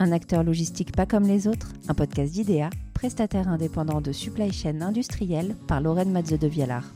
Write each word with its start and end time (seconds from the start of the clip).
un 0.00 0.12
acteur 0.12 0.42
logistique 0.42 0.96
pas 0.96 1.04
comme 1.04 1.24
les 1.24 1.46
autres, 1.46 1.68
un 1.88 1.94
podcast 1.94 2.32
d'IDEA, 2.32 2.70
prestataire 2.94 3.48
indépendant 3.48 4.00
de 4.00 4.12
supply 4.12 4.50
chain 4.50 4.80
industrielle 4.80 5.54
par 5.68 5.82
Lorraine 5.82 6.10
Matze 6.10 6.38
de 6.38 6.46
Vialard. 6.46 6.86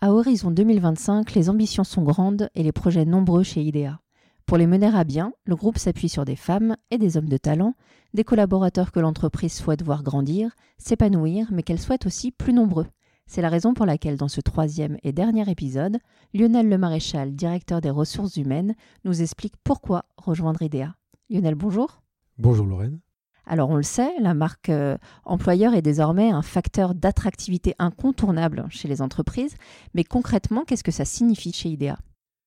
À 0.00 0.12
horizon 0.12 0.52
2025, 0.52 1.34
les 1.34 1.50
ambitions 1.50 1.82
sont 1.82 2.02
grandes 2.02 2.48
et 2.54 2.62
les 2.62 2.72
projets 2.72 3.04
nombreux 3.04 3.42
chez 3.42 3.60
IDEA. 3.62 3.98
Pour 4.46 4.56
les 4.56 4.68
mener 4.68 4.94
à 4.94 5.02
bien, 5.02 5.32
le 5.46 5.56
groupe 5.56 5.78
s'appuie 5.78 6.10
sur 6.10 6.24
des 6.24 6.36
femmes 6.36 6.76
et 6.92 6.98
des 6.98 7.16
hommes 7.16 7.28
de 7.28 7.38
talent, 7.38 7.74
des 8.12 8.22
collaborateurs 8.22 8.92
que 8.92 9.00
l'entreprise 9.00 9.54
souhaite 9.54 9.82
voir 9.82 10.04
grandir, 10.04 10.54
s'épanouir, 10.78 11.48
mais 11.50 11.64
qu'elle 11.64 11.80
souhaite 11.80 12.06
aussi 12.06 12.30
plus 12.30 12.52
nombreux. 12.52 12.86
C'est 13.26 13.42
la 13.42 13.48
raison 13.48 13.74
pour 13.74 13.86
laquelle 13.86 14.16
dans 14.16 14.28
ce 14.28 14.40
troisième 14.40 14.98
et 15.02 15.12
dernier 15.12 15.48
épisode, 15.50 15.98
Lionel 16.34 16.68
Lemaréchal, 16.68 17.34
directeur 17.34 17.80
des 17.80 17.90
ressources 17.90 18.36
humaines, 18.36 18.74
nous 19.04 19.22
explique 19.22 19.54
pourquoi 19.64 20.04
rejoindre 20.16 20.62
IDEA. 20.62 20.94
Lionel, 21.30 21.54
bonjour. 21.54 22.02
Bonjour 22.38 22.66
Lorraine. 22.66 23.00
Alors 23.46 23.70
on 23.70 23.76
le 23.76 23.82
sait, 23.82 24.12
la 24.20 24.34
marque 24.34 24.68
euh, 24.70 24.96
employeur 25.24 25.74
est 25.74 25.82
désormais 25.82 26.30
un 26.30 26.42
facteur 26.42 26.94
d'attractivité 26.94 27.74
incontournable 27.78 28.66
chez 28.70 28.88
les 28.88 29.02
entreprises, 29.02 29.56
mais 29.94 30.04
concrètement, 30.04 30.64
qu'est-ce 30.64 30.84
que 30.84 30.92
ça 30.92 31.04
signifie 31.04 31.52
chez 31.52 31.70
IDEA 31.70 31.98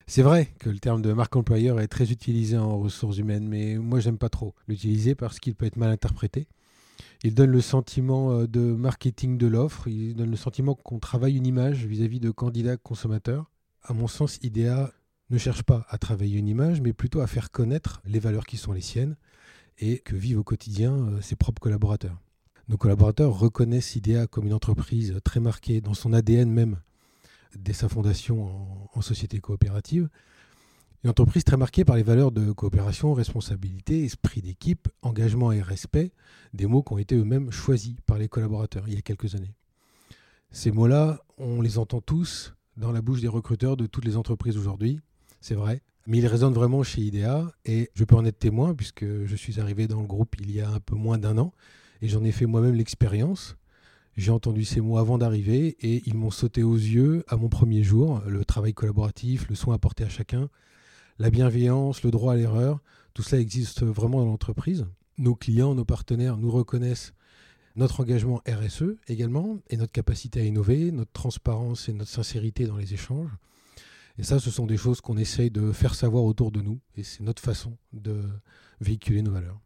c'est 0.10 0.22
vrai 0.22 0.48
que 0.60 0.70
le 0.70 0.80
terme 0.80 1.02
de 1.02 1.12
marque 1.12 1.36
employeur 1.36 1.82
est 1.82 1.90
très 1.90 2.12
utilisé 2.12 2.58
en 2.58 2.80
ressources 2.80 3.18
humaines, 3.18 3.46
mais 3.46 3.76
moi 3.76 4.00
j'aime 4.00 4.18
pas 4.18 4.30
trop 4.30 4.56
l'utiliser 4.70 5.16
parce 5.16 5.38
qu'il 5.38 5.54
peut 5.54 5.66
être 5.66 5.76
mal 5.76 5.92
interprété. 5.92 6.48
Il 7.24 7.34
donne 7.34 7.52
le 7.52 7.62
sentiment 7.62 8.32
euh, 8.32 8.48
de 8.48 8.60
marketing 8.60 9.38
de 9.38 9.48
l'offre, 9.48 9.88
il 9.88 10.16
donne 10.16 10.32
le 10.32 10.38
sentiment 10.38 10.76
qu'on 10.76 11.00
travaille 11.00 11.38
une 11.38 11.48
image 11.48 11.86
vis-à-vis 11.86 12.20
de 12.20 12.32
candidats 12.32 12.78
consommateurs. 12.78 13.50
À 13.84 13.94
mon 13.94 14.08
sens, 14.08 14.38
IDEA 14.44 14.92
ne 15.30 15.38
cherche 15.38 15.64
pas 15.64 15.86
à 15.90 15.98
travailler 15.98 16.38
une 16.38 16.48
image, 16.48 16.82
mais 16.82 16.94
plutôt 16.94 17.22
à 17.22 17.28
faire 17.28 17.52
connaître 17.52 18.02
les 18.06 18.20
valeurs 18.20 18.46
qui 18.46 18.58
sont 18.58 18.72
les 18.72 18.82
siennes 18.82 19.18
et 19.80 20.00
que 20.00 20.16
vivent 20.16 20.40
au 20.40 20.44
quotidien 20.44 20.94
euh, 20.94 21.22
ses 21.22 21.36
propres 21.36 21.62
collaborateurs. 21.62 22.20
Nos 22.70 22.78
collaborateurs 22.78 23.38
reconnaissent 23.38 23.96
IDEA 23.96 24.28
comme 24.28 24.48
une 24.48 24.54
entreprise 24.54 25.20
très 25.24 25.40
marquée 25.40 25.82
dans 25.82 25.94
son 25.94 26.14
ADN 26.14 26.52
même 26.52 26.78
dès 27.56 27.74
sa 27.74 27.88
fondation 27.88 28.90
en, 28.94 29.02
société 29.02 29.40
coopérative. 29.40 30.10
Une 31.04 31.12
entreprise 31.12 31.44
très 31.44 31.58
marquée 31.58 31.86
par 31.86 31.96
les 31.96 32.04
valeurs 32.04 32.32
de 32.32 32.52
coopération, 32.52 33.14
responsabilité, 33.14 34.04
esprit 34.04 34.42
d'équipe, 34.42 34.88
engagement 35.04 35.52
et 35.52 35.62
respect, 35.62 36.12
des 36.54 36.66
mots 36.66 36.82
qui 36.82 36.94
ont 36.94 36.98
été 36.98 37.16
eux-mêmes 37.16 37.52
choisis 37.52 37.96
par 38.08 38.18
les 38.18 38.28
collaborateurs 38.28 38.86
il 38.88 38.96
y 38.96 38.98
a 38.98 39.02
quelques 39.02 39.36
années. 39.36 39.54
Ces 40.52 40.72
mots-là, 40.72 41.22
on 41.38 41.62
les 41.62 41.78
entend 41.78 42.02
tous 42.02 42.56
dans 42.78 42.92
la 42.92 43.02
bouche 43.02 43.22
des 43.22 43.28
recruteurs 43.28 43.78
de 43.78 43.86
toutes 43.86 44.06
les 44.06 44.18
entreprises 44.18 44.58
aujourd'hui, 44.58 45.00
c'est 45.40 45.54
vrai, 45.56 45.82
mais 46.08 46.18
ils 46.18 46.28
résonnent 46.28 46.54
vraiment 46.54 46.82
chez 46.82 47.02
IDEA 47.02 47.54
et 47.66 47.92
je 47.94 48.04
peux 48.04 48.16
en 48.16 48.26
être 48.26 48.40
témoin 48.40 48.74
puisque 48.74 49.06
je 49.06 49.36
suis 49.36 49.60
arrivé 49.60 49.88
dans 49.88 50.02
le 50.02 50.08
groupe 50.08 50.36
il 50.40 50.52
y 50.52 50.62
a 50.62 50.70
un 50.70 50.80
peu 50.80 50.96
moins 50.96 51.20
d'un 51.20 51.38
an 51.38 51.54
et 52.02 52.08
j'en 52.08 52.24
ai 52.24 52.32
fait 52.32 52.48
moi-même 52.48 52.76
l'expérience. 52.76 53.56
J'ai 54.16 54.32
entendu 54.32 54.66
ces 54.66 54.82
mots 54.82 54.98
avant 54.98 55.20
d'arriver 55.20 55.78
et 55.80 56.02
ils 56.08 56.16
m'ont 56.16 56.32
sauté 56.32 56.64
aux 56.64 56.76
yeux 56.76 57.24
à 57.28 57.38
mon 57.38 57.50
premier 57.50 57.84
jour. 57.84 58.24
Le 58.26 58.44
travail 58.46 58.74
collaboratif, 58.74 59.48
le 59.48 59.56
soin 59.56 59.76
apporté 59.76 60.04
à 60.04 60.10
chacun, 60.10 60.50
la 61.20 61.30
bienveillance, 61.30 62.04
le 62.04 62.12
droit 62.12 62.34
à 62.34 62.36
l'erreur, 62.36 62.80
tout 63.14 63.24
cela 63.24 63.42
existe 63.42 63.84
vraiment 63.84 64.20
dans 64.20 64.26
l'entreprise. 64.26 64.86
Nos 65.18 65.36
clients, 65.36 65.74
nos 65.74 65.86
partenaires 65.86 66.38
nous 66.38 66.52
reconnaissent 66.52 67.14
notre 67.76 68.02
engagement 68.02 68.42
RSE 68.48 68.96
également 69.08 69.58
et 69.70 69.78
notre 69.78 69.92
capacité 69.92 70.42
à 70.42 70.44
innover, 70.44 70.92
notre 70.92 71.12
transparence 71.12 71.90
et 71.90 71.94
notre 71.94 72.12
sincérité 72.12 72.66
dans 72.66 72.78
les 72.78 72.94
échanges. 72.94 73.32
Et 74.18 74.24
ça, 74.24 74.40
ce 74.40 74.50
sont 74.50 74.66
des 74.66 74.78
choses 74.78 75.00
qu'on 75.02 75.18
essaye 75.18 75.52
de 75.52 75.72
faire 75.72 75.94
savoir 75.94 76.24
autour 76.24 76.52
de 76.52 76.62
nous 76.62 76.80
et 76.96 77.04
c'est 77.04 77.24
notre 77.24 77.42
façon 77.42 77.78
de 77.94 78.24
véhiculer 78.82 79.22
nos 79.22 79.32
valeurs. 79.32 79.60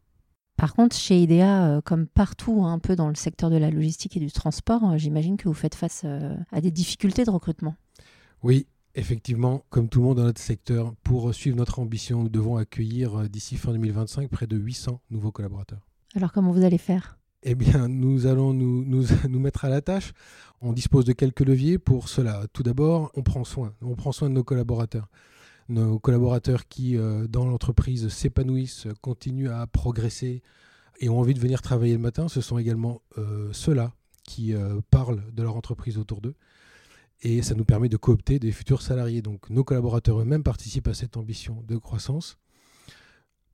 Par 0.56 0.74
contre, 0.74 0.94
chez 0.94 1.20
IDEA, 1.22 1.66
euh, 1.66 1.80
comme 1.80 2.06
partout, 2.06 2.62
hein, 2.62 2.74
un 2.74 2.78
peu 2.78 2.94
dans 2.94 3.08
le 3.08 3.14
secteur 3.14 3.50
de 3.50 3.56
la 3.56 3.70
logistique 3.70 4.16
et 4.16 4.20
du 4.20 4.30
transport, 4.30 4.92
euh, 4.92 4.96
j'imagine 4.96 5.36
que 5.36 5.48
vous 5.48 5.54
faites 5.54 5.74
face 5.74 6.02
euh, 6.04 6.36
à 6.52 6.60
des 6.60 6.70
difficultés 6.70 7.24
de 7.24 7.30
recrutement. 7.30 7.74
Oui, 8.42 8.66
effectivement, 8.94 9.64
comme 9.70 9.88
tout 9.88 10.00
le 10.00 10.06
monde 10.06 10.16
dans 10.18 10.24
notre 10.24 10.40
secteur, 10.40 10.94
pour 11.02 11.34
suivre 11.34 11.56
notre 11.56 11.78
ambition, 11.78 12.22
nous 12.22 12.28
devons 12.28 12.56
accueillir 12.56 13.28
d'ici 13.28 13.56
fin 13.56 13.72
2025 13.72 14.28
près 14.28 14.46
de 14.46 14.56
800 14.56 15.00
nouveaux 15.10 15.32
collaborateurs. 15.32 15.86
Alors 16.14 16.32
comment 16.32 16.52
vous 16.52 16.64
allez 16.64 16.78
faire? 16.78 17.18
Eh 17.42 17.54
bien, 17.54 17.88
nous 17.88 18.26
allons 18.26 18.52
nous, 18.52 18.84
nous, 18.84 19.04
nous, 19.28 19.40
mettre 19.40 19.64
à 19.64 19.68
la 19.68 19.80
tâche. 19.80 20.12
On 20.60 20.72
dispose 20.72 21.04
de 21.04 21.12
quelques 21.12 21.40
leviers 21.40 21.78
pour 21.78 22.08
cela. 22.08 22.46
Tout 22.52 22.62
d'abord, 22.62 23.10
on 23.14 23.22
prend 23.22 23.44
soin. 23.44 23.74
On 23.82 23.96
prend 23.96 24.12
soin 24.12 24.28
de 24.28 24.34
nos 24.34 24.44
collaborateurs 24.44 25.08
nos 25.68 25.98
collaborateurs 25.98 26.68
qui, 26.68 26.96
euh, 26.96 27.26
dans 27.26 27.46
l'entreprise, 27.46 28.08
s'épanouissent, 28.08 28.86
continuent 29.00 29.50
à 29.50 29.66
progresser 29.66 30.42
et 31.00 31.08
ont 31.08 31.18
envie 31.18 31.34
de 31.34 31.40
venir 31.40 31.62
travailler 31.62 31.94
le 31.94 31.98
matin, 31.98 32.28
ce 32.28 32.40
sont 32.40 32.58
également 32.58 33.02
euh, 33.18 33.48
ceux-là 33.52 33.92
qui 34.24 34.54
euh, 34.54 34.80
parlent 34.90 35.22
de 35.32 35.42
leur 35.42 35.56
entreprise 35.56 35.98
autour 35.98 36.20
d'eux. 36.20 36.34
Et 37.22 37.42
ça 37.42 37.54
nous 37.54 37.64
permet 37.64 37.88
de 37.88 37.96
coopter 37.96 38.38
des 38.38 38.52
futurs 38.52 38.82
salariés. 38.82 39.22
Donc 39.22 39.48
nos 39.48 39.64
collaborateurs 39.64 40.20
eux-mêmes 40.20 40.42
participent 40.42 40.88
à 40.88 40.94
cette 40.94 41.16
ambition 41.16 41.62
de 41.66 41.76
croissance. 41.76 42.38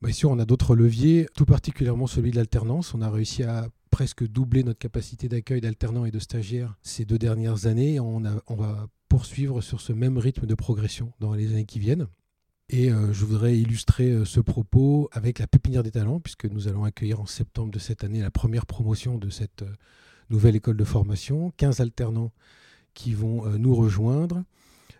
Bien 0.00 0.12
sûr, 0.12 0.30
on 0.30 0.38
a 0.38 0.44
d'autres 0.44 0.76
leviers, 0.76 1.26
tout 1.34 1.44
particulièrement 1.44 2.06
celui 2.06 2.30
de 2.30 2.36
l'alternance. 2.36 2.94
On 2.94 3.02
a 3.02 3.10
réussi 3.10 3.42
à 3.42 3.68
presque 3.90 4.26
doubler 4.26 4.62
notre 4.62 4.78
capacité 4.78 5.28
d'accueil 5.28 5.60
d'alternants 5.60 6.04
et 6.04 6.10
de 6.10 6.18
stagiaires 6.18 6.76
ces 6.82 7.04
deux 7.04 7.18
dernières 7.18 7.66
années. 7.66 7.98
On, 7.98 8.20
va 8.20 8.86
poursuivre 9.08 9.60
sur 9.60 9.80
ce 9.80 9.92
même 9.92 10.16
rythme 10.16 10.46
de 10.46 10.54
progression 10.54 11.12
dans 11.18 11.34
les 11.34 11.50
années 11.50 11.64
qui 11.64 11.80
viennent. 11.80 12.06
Et 12.70 12.92
euh, 12.92 13.12
je 13.12 13.24
voudrais 13.24 13.56
illustrer 13.56 14.10
euh, 14.10 14.24
ce 14.26 14.40
propos 14.40 15.08
avec 15.12 15.38
la 15.38 15.46
pépinière 15.46 15.82
des 15.82 15.90
talents, 15.90 16.20
puisque 16.20 16.44
nous 16.44 16.68
allons 16.68 16.84
accueillir 16.84 17.18
en 17.18 17.26
septembre 17.26 17.72
de 17.72 17.78
cette 17.78 18.04
année 18.04 18.20
la 18.20 18.30
première 18.30 18.66
promotion 18.66 19.16
de 19.16 19.30
cette 19.30 19.62
euh, 19.62 19.72
nouvelle 20.28 20.54
école 20.54 20.76
de 20.76 20.84
formation. 20.84 21.50
15 21.56 21.80
alternants 21.80 22.30
qui 22.94 23.14
vont 23.14 23.46
nous 23.58 23.74
rejoindre. 23.74 24.44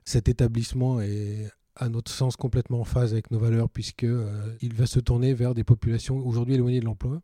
Cet 0.04 0.28
établissement 0.28 1.00
est 1.00 1.50
à 1.76 1.88
notre 1.88 2.10
sens 2.10 2.36
complètement 2.36 2.80
en 2.80 2.84
phase 2.84 3.12
avec 3.12 3.30
nos 3.30 3.38
valeurs, 3.38 3.70
puisqu'il 3.70 4.74
va 4.74 4.86
se 4.86 5.00
tourner 5.00 5.34
vers 5.34 5.54
des 5.54 5.64
populations 5.64 6.18
aujourd'hui 6.26 6.54
éloignées 6.54 6.80
de 6.80 6.84
l'emploi. 6.84 7.20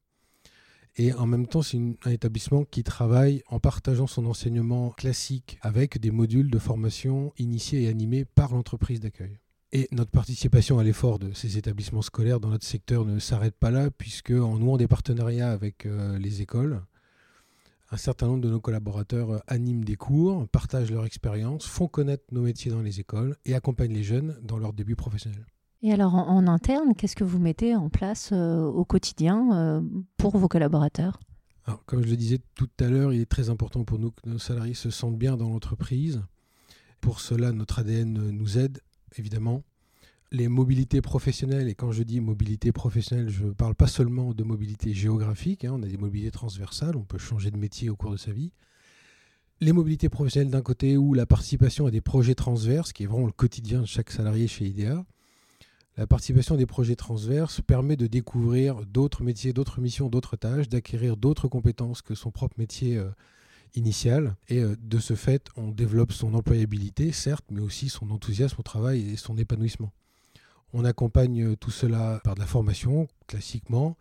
Et 0.97 1.13
en 1.13 1.27
même 1.27 1.49
temps, 1.49 1.63
c'est 1.63 1.81
un 2.05 2.11
établissement 2.11 2.65
qui 2.65 2.85
travaille 2.85 3.43
en 3.49 3.59
partageant 3.59 4.07
son 4.07 4.27
enseignement 4.27 4.91
classique 4.91 5.59
avec 5.61 5.99
des 5.99 6.13
modules 6.13 6.51
de 6.51 6.59
formation 6.59 7.33
initiés 7.37 7.83
et 7.83 7.89
animés 7.89 8.25
par 8.25 8.55
l'entreprise 8.55 9.01
d'accueil. 9.01 9.39
Et 9.73 9.89
notre 9.91 10.13
participation 10.13 10.79
à 10.79 10.85
l'effort 10.85 11.19
de 11.19 11.33
ces 11.33 11.59
établissements 11.59 12.03
scolaires 12.03 12.39
dans 12.39 12.51
notre 12.51 12.65
secteur 12.67 13.05
ne 13.05 13.19
s'arrête 13.19 13.57
pas 13.57 13.73
là, 13.73 13.91
puisque 13.91 14.31
en 14.31 14.57
nouant 14.57 14.77
des 14.77 14.87
partenariats 14.87 15.51
avec 15.51 15.85
euh, 15.85 16.17
les 16.17 16.43
écoles, 16.43 16.81
un 17.91 17.97
certain 17.97 18.27
nombre 18.27 18.41
de 18.41 18.51
nos 18.51 18.61
collaborateurs 18.61 19.31
euh, 19.31 19.39
animent 19.47 19.85
des 19.85 19.97
cours, 19.97 20.49
partagent 20.49 20.91
leur 20.91 21.05
expérience, 21.05 21.67
font 21.67 21.89
connaître 21.89 22.25
nos 22.33 22.43
métiers 22.43 22.71
dans 22.71 22.81
les 22.81 23.01
écoles 23.01 23.37
et 23.45 23.55
accompagnent 23.55 23.93
les 23.93 24.03
jeunes 24.03 24.39
dans 24.43 24.59
leur 24.59 24.73
début 24.73 24.97
professionnel. 24.97 25.47
Et 25.83 25.93
alors 25.93 26.15
en, 26.15 26.47
interne, 26.47 26.95
qu'est-ce 26.95 27.15
que 27.15 27.25
vous 27.25 27.39
mettez 27.39 27.77
en 27.77 27.91
place 27.91 28.31
euh, 28.33 28.63
au 28.63 28.85
quotidien 28.85 29.51
euh, 29.53 29.83
pour 30.17 30.37
vos 30.39 30.49
collaborateurs? 30.49 31.21
Comme 31.87 32.03
je 32.03 32.11
le 32.11 32.17
disais 32.17 32.41
tout 32.55 32.69
à 32.81 32.89
l'heure, 32.89 33.13
il 33.13 33.21
est 33.21 33.31
très 33.31 33.49
important 33.49 33.85
pour 33.85 33.99
nous 33.99 34.11
que 34.11 34.29
nos 34.29 34.39
salariés 34.39 34.75
se 34.75 34.91
sentent 34.91 35.17
bien 35.17 35.37
dans 35.37 35.49
l'entreprise. 35.49 36.23
Pour 37.01 37.21
cela, 37.21 37.53
notre 37.53 37.79
ADN 37.79 38.31
nous 38.31 38.59
aide, 38.59 38.81
évidemment. 39.17 39.63
Les 40.33 40.49
mobilités 40.49 41.01
professionnelles, 41.01 41.69
et 41.69 41.75
quand 41.75 41.93
je 41.93 42.03
dis 42.03 42.21
mobilité 42.21 42.73
professionnelle, 42.73 43.29
je 43.29 43.45
ne 43.45 43.53
parle 43.53 43.75
pas 43.75 43.87
seulement 43.87 44.35
de 44.35 44.43
mobilité 44.43 44.93
géographique, 44.93 45.65
hein, 45.65 45.73
on 45.75 45.83
a 45.83 45.87
des 45.87 45.97
mobilités 45.97 46.33
transversales, 46.33 46.97
on 46.97 47.05
peut 47.05 47.19
changer 47.19 47.51
de 47.51 47.57
métier 47.57 47.89
au 47.89 47.97
cours 47.97 48.11
de 48.11 48.17
sa 48.17 48.33
vie. 48.33 48.53
Les 49.61 49.73
mobilités 49.73 50.09
professionnelles 50.09 50.51
d'un 50.51 50.63
côté 50.63 50.97
ou 50.97 51.15
la 51.15 51.27
participation 51.27 51.87
à 51.87 51.91
des 51.91 52.01
projets 52.01 52.35
transverses, 52.35 52.93
qui 52.93 53.05
est 53.05 53.07
vraiment 53.07 53.27
le 53.27 53.33
quotidien 53.33 53.83
de 53.83 53.87
chaque 53.87 54.11
salarié 54.11 54.49
chez 54.49 54.67
IDEA, 54.67 55.05
la 55.97 56.09
participation 56.09 56.57
des 56.57 56.67
projets 56.67 56.97
transverses 56.97 57.61
permet 57.61 57.97
de 57.97 58.09
découvrir 58.09 58.85
d'autres 58.85 59.23
métiers, 59.23 59.53
d'autres 59.53 59.81
missions, 59.81 60.09
d'autres 60.09 60.37
tâches, 60.37 60.69
d'acquérir 60.69 61.17
d'autres 61.17 61.47
compétences 61.47 62.03
que 62.03 62.17
son 62.17 62.33
propre 62.33 62.57
métier 62.59 62.97
euh, 62.97 63.11
initial. 63.77 64.35
Et 64.49 64.61
euh, 64.61 64.75
de 64.83 64.99
ce 64.99 65.15
fait, 65.15 65.49
on 65.57 65.69
développe 65.69 66.13
son 66.13 66.35
employabilité, 66.35 67.13
certes, 67.13 67.45
mais 67.53 67.61
aussi 67.61 67.89
son 67.89 68.11
enthousiasme 68.11 68.57
au 68.59 68.65
travail 68.65 69.09
et 69.09 69.17
son 69.17 69.39
épanouissement. 69.39 69.93
On 70.75 70.85
accompagne 70.85 71.43
euh, 71.43 71.57
tout 71.57 71.71
cela 71.71 72.21
par 72.23 72.35
de 72.35 72.41
la 72.41 72.47
formation, 72.47 73.09
classiquement. 73.27 73.97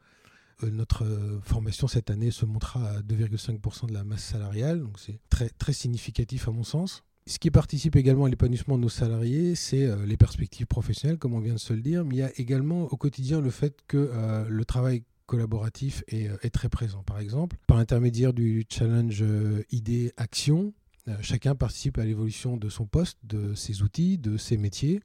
notre 0.61 1.05
formation 1.43 1.87
cette 1.87 2.09
année 2.09 2.31
se 2.31 2.45
montrera 2.45 2.89
à 2.89 3.01
2,5% 3.01 3.87
de 3.87 3.93
la 3.93 4.03
masse 4.03 4.23
salariale, 4.23 4.81
donc 4.81 4.99
c'est 4.99 5.19
très, 5.29 5.49
très 5.49 5.73
significatif 5.73 6.47
à 6.47 6.51
mon 6.51 6.63
sens. 6.63 7.03
Ce 7.25 7.39
qui 7.39 7.51
participe 7.51 7.95
également 7.95 8.25
à 8.25 8.29
l'épanouissement 8.29 8.77
de 8.77 8.81
nos 8.81 8.89
salariés, 8.89 9.55
c'est 9.55 9.85
euh, 9.85 10.05
les 10.05 10.17
perspectives 10.17 10.67
professionnelles, 10.67 11.17
comme 11.17 11.33
on 11.33 11.39
vient 11.39 11.53
de 11.53 11.59
se 11.59 11.71
le 11.71 11.81
dire, 11.81 12.03
mais 12.03 12.15
il 12.15 12.17
y 12.17 12.23
a 12.23 12.31
également 12.37 12.83
au 12.83 12.97
quotidien 12.97 13.39
le 13.39 13.49
fait 13.49 13.79
que 13.87 14.09
euh, 14.11 14.45
le 14.49 14.65
travail 14.65 15.03
collaboratif 15.25 16.03
est, 16.09 16.27
euh, 16.27 16.49
très 16.51 16.67
présent. 16.67 17.01
Par 17.03 17.19
exemple, 17.19 17.55
par 17.65 17.77
l'intermédiaire 17.77 18.33
du 18.33 18.65
challenge 18.69 19.23
idée 19.71 20.11
action, 20.17 20.73
chacun 21.21 21.55
participe 21.55 21.97
à 21.97 22.03
l'évolution 22.03 22.57
de 22.57 22.67
son 22.69 22.85
poste, 22.85 23.17
de 23.23 23.53
ses 23.55 23.83
outils, 23.83 24.17
de 24.17 24.35
ses 24.35 24.57
métiers. 24.57 24.99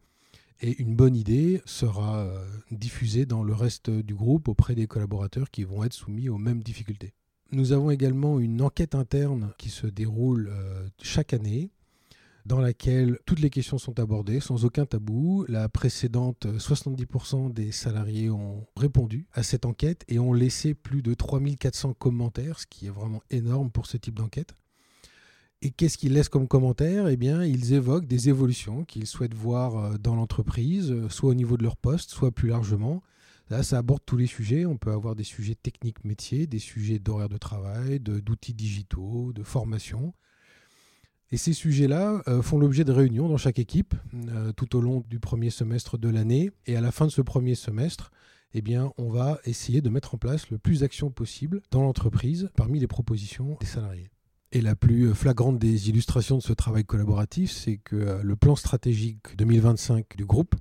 Et 0.60 0.80
une 0.80 0.96
bonne 0.96 1.14
idée 1.14 1.62
sera 1.66 2.28
diffusée 2.70 3.26
dans 3.26 3.42
le 3.42 3.54
reste 3.54 3.90
du 3.90 4.14
groupe 4.14 4.48
auprès 4.48 4.74
des 4.74 4.86
collaborateurs 4.86 5.50
qui 5.50 5.64
vont 5.64 5.84
être 5.84 5.92
soumis 5.92 6.28
aux 6.28 6.38
mêmes 6.38 6.62
difficultés. 6.62 7.14
Nous 7.52 7.72
avons 7.72 7.90
également 7.90 8.40
une 8.40 8.60
enquête 8.60 8.94
interne 8.94 9.52
qui 9.56 9.70
se 9.70 9.86
déroule 9.86 10.52
chaque 11.00 11.32
année 11.32 11.70
dans 12.48 12.60
laquelle 12.60 13.18
toutes 13.26 13.40
les 13.40 13.50
questions 13.50 13.76
sont 13.78 14.00
abordées 14.00 14.40
sans 14.40 14.64
aucun 14.64 14.86
tabou. 14.86 15.44
La 15.48 15.68
précédente, 15.68 16.46
70% 16.46 17.52
des 17.52 17.72
salariés 17.72 18.30
ont 18.30 18.66
répondu 18.74 19.26
à 19.34 19.42
cette 19.42 19.66
enquête 19.66 20.04
et 20.08 20.18
ont 20.18 20.32
laissé 20.32 20.74
plus 20.74 21.02
de 21.02 21.12
3400 21.12 21.92
commentaires, 21.92 22.58
ce 22.58 22.66
qui 22.66 22.86
est 22.86 22.90
vraiment 22.90 23.22
énorme 23.30 23.70
pour 23.70 23.86
ce 23.86 23.98
type 23.98 24.14
d'enquête. 24.14 24.54
Et 25.60 25.70
qu'est-ce 25.70 25.98
qu'ils 25.98 26.12
laissent 26.12 26.28
comme 26.28 26.46
commentaires 26.46 27.08
Eh 27.08 27.16
bien, 27.16 27.44
ils 27.44 27.72
évoquent 27.72 28.06
des 28.06 28.28
évolutions 28.28 28.84
qu'ils 28.84 29.08
souhaitent 29.08 29.34
voir 29.34 29.76
euh, 29.76 29.98
dans 29.98 30.14
l'entreprise, 30.14 30.92
euh, 30.92 31.08
soit 31.08 31.30
au 31.30 31.34
niveau 31.34 31.56
de 31.56 31.64
leur 31.64 31.76
poste, 31.76 32.10
soit 32.10 32.30
plus 32.30 32.48
largement. 32.48 33.02
Là, 33.50 33.64
ça 33.64 33.78
aborde 33.78 34.02
tous 34.06 34.16
les 34.16 34.28
sujets. 34.28 34.66
On 34.66 34.76
peut 34.76 34.92
avoir 34.92 35.16
des 35.16 35.24
sujets 35.24 35.56
techniques 35.56 36.04
métiers, 36.04 36.46
des 36.46 36.60
sujets 36.60 37.00
d'horaire 37.00 37.28
de 37.28 37.38
travail, 37.38 37.98
d'outils 37.98 38.54
digitaux, 38.54 39.32
de 39.32 39.42
formation. 39.42 40.14
Et 41.32 41.36
ces 41.36 41.54
sujets-là 41.54 42.22
euh, 42.28 42.40
font 42.40 42.58
l'objet 42.58 42.84
de 42.84 42.92
réunions 42.92 43.28
dans 43.28 43.36
chaque 43.36 43.58
équipe 43.58 43.94
tout 44.56 44.76
au 44.76 44.80
long 44.80 45.02
du 45.08 45.18
premier 45.18 45.50
semestre 45.50 45.98
de 45.98 46.08
l'année. 46.08 46.52
Et 46.66 46.76
à 46.76 46.80
la 46.80 46.92
fin 46.92 47.06
de 47.06 47.10
ce 47.10 47.20
premier 47.20 47.56
semestre, 47.56 48.12
eh 48.54 48.62
on 48.96 49.10
va 49.10 49.40
essayer 49.44 49.80
de 49.80 49.90
mettre 49.90 50.14
en 50.14 50.18
place 50.18 50.50
le 50.50 50.58
plus 50.58 50.80
d'actions 50.80 51.10
possible 51.10 51.62
dans 51.70 51.82
l'entreprise 51.82 52.48
parmi 52.54 52.78
les 52.78 52.86
propositions 52.86 53.56
des 53.60 53.66
salariés. 53.66 54.10
Et 54.52 54.60
la 54.60 54.74
plus 54.74 55.14
flagrante 55.14 55.58
des 55.58 55.90
illustrations 55.90 56.38
de 56.38 56.42
ce 56.42 56.52
travail 56.52 56.84
collaboratif, 56.84 57.50
c'est 57.50 57.76
que 57.76 57.96
euh, 57.96 58.22
le 58.22 58.36
plan 58.36 58.56
stratégique 58.56 59.36
2025 59.36 60.16
du 60.16 60.24
groupe 60.24 60.54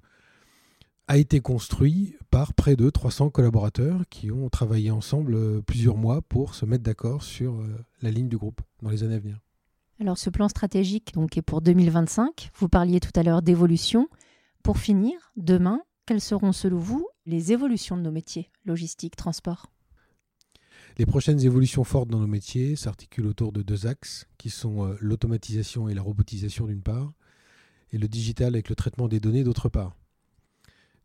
a 1.07 1.17
été 1.17 1.39
construit 1.39 2.15
par 2.29 2.53
près 2.53 2.75
de 2.75 2.89
300 2.89 3.29
collaborateurs 3.29 4.01
qui 4.09 4.29
ont 4.29 4.49
travaillé 4.49 4.91
ensemble 4.91 5.63
plusieurs 5.63 5.95
mois 5.95 6.21
pour 6.21 6.53
se 6.53 6.65
mettre 6.65 6.83
d'accord 6.83 7.23
sur 7.23 7.63
la 8.01 8.11
ligne 8.11 8.27
du 8.27 8.37
groupe 8.37 8.59
dans 8.81 8.89
les 8.89 9.03
années 9.03 9.15
à 9.15 9.19
venir. 9.19 9.39
Alors 9.99 10.17
ce 10.17 10.29
plan 10.29 10.47
stratégique 10.47 11.13
donc, 11.13 11.37
est 11.37 11.41
pour 11.41 11.61
2025. 11.61 12.51
Vous 12.55 12.69
parliez 12.69 12.99
tout 12.99 13.11
à 13.15 13.23
l'heure 13.23 13.41
d'évolution. 13.41 14.07
Pour 14.63 14.77
finir, 14.77 15.31
demain, 15.37 15.81
quelles 16.05 16.21
seront 16.21 16.51
selon 16.51 16.77
vous 16.77 17.07
les 17.25 17.51
évolutions 17.51 17.97
de 17.97 18.01
nos 18.01 18.11
métiers, 18.11 18.51
logistique, 18.65 19.15
transport? 19.15 19.71
Les 20.97 21.05
prochaines 21.05 21.45
évolutions 21.45 21.83
fortes 21.83 22.09
dans 22.09 22.19
nos 22.19 22.25
métiers 22.25 22.75
s'articulent 22.75 23.27
autour 23.27 23.51
de 23.51 23.61
deux 23.61 23.85
axes 23.85 24.27
qui 24.39 24.49
sont 24.49 24.83
euh, 24.83 24.97
l'automatisation 24.99 25.87
et 25.87 25.93
la 25.93 26.01
robotisation 26.01 26.65
d'une 26.65 26.81
part, 26.81 27.13
et 27.91 27.99
le 27.99 28.07
digital 28.07 28.55
avec 28.55 28.67
le 28.67 28.75
traitement 28.75 29.07
des 29.07 29.19
données 29.19 29.43
d'autre 29.43 29.69
part. 29.69 29.95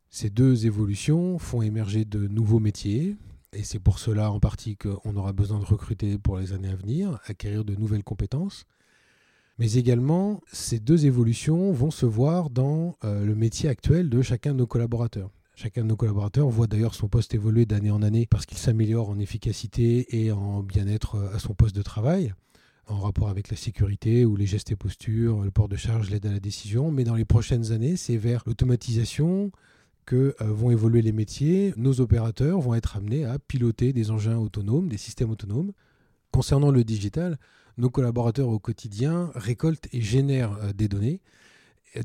Ces 0.09 0.31
deux 0.31 0.65
évolutions 0.65 1.39
font 1.39 1.61
émerger 1.61 2.07
de 2.07 2.27
nouveaux 2.27 2.59
métiers, 2.59 3.19
et 3.53 3.65
c'est 3.65 3.79
pour 3.79 3.99
cela 3.99 4.31
en 4.33 4.41
partie 4.41 4.79
qu'on 4.79 5.15
aura 5.15 5.35
besoin 5.35 5.59
de 5.59 5.67
recruter 5.67 6.17
pour 6.17 6.39
les 6.39 6.55
années 6.55 6.71
à 6.71 6.75
venir, 6.75 7.21
acquérir 7.27 7.63
de 7.63 7.75
nouvelles 7.75 8.03
compétences. 8.03 8.65
Mais 9.59 9.75
également, 9.75 10.41
ces 10.51 10.81
deux 10.81 11.05
évolutions 11.05 11.71
vont 11.71 11.91
se 11.91 12.07
voir 12.07 12.49
dans 12.49 12.97
euh, 13.05 13.27
le 13.27 13.35
métier 13.35 13.69
actuel 13.69 14.09
de 14.09 14.23
chacun 14.23 14.55
de 14.55 14.59
nos 14.59 14.67
collaborateurs. 14.67 15.31
Chacun 15.63 15.83
de 15.83 15.87
nos 15.87 15.97
collaborateurs 15.97 16.49
voit 16.49 16.67
d'ailleurs 16.67 16.97
son 16.97 17.07
poste 17.07 17.35
évoluer 17.35 17.67
d'année 17.67 17.93
en 17.93 18.03
année 18.03 18.27
parce 18.27 18.47
qu'il 18.47 18.59
s'améliore 18.59 19.11
en 19.11 19.21
efficacité 19.21 20.19
et 20.25 20.33
en 20.33 20.61
bien-être 20.61 21.15
euh, 21.15 21.37
à 21.37 21.39
son 21.39 21.55
poste 21.55 21.77
de 21.77 21.83
travail, 21.83 22.35
en 22.89 22.99
rapport 22.99 23.29
avec 23.29 23.49
la 23.49 23.57
sécurité 23.57 24.25
ou 24.25 24.35
les 24.35 24.47
gestes 24.47 24.73
et 24.73 24.77
postures, 24.77 25.43
le 25.43 25.53
port 25.53 25.69
de 25.69 25.77
charge, 25.77 26.11
l'aide 26.11 26.27
à 26.27 26.33
la 26.33 26.41
décision. 26.41 26.91
Mais 26.91 27.05
dans 27.05 27.15
les 27.15 27.25
prochaines 27.25 27.71
années, 27.71 27.95
c'est 27.95 28.17
vers 28.17 28.43
l'automatisation 28.45 29.53
que 30.05 30.35
euh, 30.41 30.47
vont 30.47 30.73
évoluer 30.73 31.01
les 31.01 31.13
métiers. 31.13 31.73
Nos 31.77 32.01
opérateurs 32.01 32.61
vont 32.61 32.75
être 32.75 32.97
amenés 32.97 33.25
à 33.25 33.39
piloter 33.39 33.93
des 33.93 34.11
engins 34.11 34.39
autonomes, 34.39 34.89
des 34.89 34.99
systèmes 34.99 35.31
autonomes. 35.31 35.71
Concernant 36.33 36.73
le 36.73 36.83
digital, 36.83 37.39
nos 37.79 37.89
collaborateurs 37.89 38.49
au 38.49 38.59
quotidien 38.59 39.31
récoltent 39.37 39.87
et 39.93 40.01
génèrent 40.01 40.59
euh, 40.61 40.73
des 40.73 40.89
données 40.89 41.21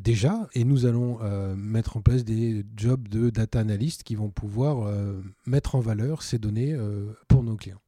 déjà, 0.01 0.47
et 0.53 0.63
nous 0.63 0.85
allons 0.85 1.19
euh, 1.21 1.55
mettre 1.55 1.97
en 1.97 2.01
place 2.01 2.23
des 2.23 2.65
jobs 2.75 3.07
de 3.07 3.29
data 3.29 3.59
analyst 3.59 4.03
qui 4.03 4.15
vont 4.15 4.29
pouvoir 4.29 4.91
mettre 5.45 5.75
en 5.75 5.79
valeur 5.79 6.23
ces 6.23 6.39
données 6.39 6.75
pour 7.27 7.43
nos 7.43 7.55
clients. 7.55 7.81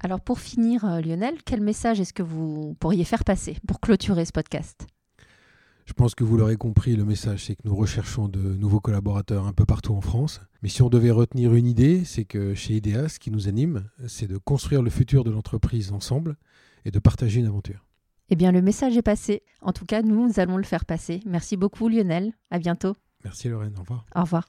Alors 0.00 0.20
pour 0.20 0.40
finir, 0.40 0.84
Lionel, 1.00 1.36
quel 1.44 1.60
message 1.60 2.00
est-ce 2.00 2.12
que 2.12 2.22
vous 2.22 2.76
pourriez 2.80 3.04
faire 3.04 3.24
passer 3.24 3.56
pour 3.66 3.80
clôturer 3.80 4.24
ce 4.24 4.32
podcast? 4.32 4.86
Je 5.86 5.92
pense 5.92 6.16
que 6.16 6.24
vous 6.24 6.36
l'aurez 6.36 6.56
compris, 6.56 6.96
le 6.96 7.04
message, 7.04 7.44
c'est 7.44 7.54
que 7.54 7.62
nous 7.64 7.76
recherchons 7.76 8.26
de 8.28 8.40
nouveaux 8.40 8.80
collaborateurs 8.80 9.46
un 9.46 9.52
peu 9.52 9.64
partout 9.64 9.94
en 9.94 10.00
France. 10.00 10.40
Mais 10.60 10.68
si 10.68 10.82
on 10.82 10.88
devait 10.88 11.12
retenir 11.12 11.54
une 11.54 11.66
idée, 11.66 12.04
c'est 12.04 12.24
que 12.24 12.54
chez 12.54 12.74
IDEA, 12.74 13.08
ce 13.08 13.20
qui 13.20 13.30
nous 13.30 13.46
anime, 13.46 13.88
c'est 14.08 14.26
de 14.26 14.36
construire 14.36 14.82
le 14.82 14.90
futur 14.90 15.22
de 15.22 15.30
l'entreprise 15.30 15.92
ensemble 15.92 16.36
et 16.84 16.90
de 16.90 16.98
partager 16.98 17.38
une 17.38 17.46
aventure. 17.46 17.86
Eh 18.28 18.36
bien, 18.36 18.50
le 18.50 18.60
message 18.60 18.96
est 18.96 19.02
passé. 19.02 19.42
En 19.60 19.72
tout 19.72 19.84
cas, 19.84 20.02
nous 20.02 20.40
allons 20.40 20.56
le 20.56 20.64
faire 20.64 20.84
passer. 20.84 21.20
Merci 21.26 21.56
beaucoup, 21.56 21.88
Lionel. 21.88 22.32
À 22.50 22.58
bientôt. 22.58 22.94
Merci, 23.24 23.48
Lorraine. 23.48 23.74
Au 23.76 23.80
revoir. 23.82 24.04
Au 24.14 24.20
revoir. 24.22 24.48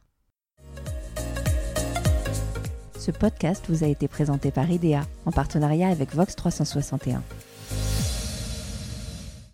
Ce 2.97 3.11
podcast 3.11 3.65
vous 3.69 3.83
a 3.83 3.87
été 3.87 4.07
présenté 4.07 4.51
par 4.51 4.69
IDEA 4.69 5.01
en 5.25 5.31
partenariat 5.31 5.89
avec 5.89 6.13
Vox 6.13 6.35
361. 6.35 7.23